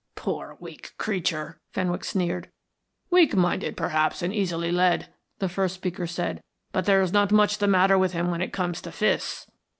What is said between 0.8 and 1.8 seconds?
creature,"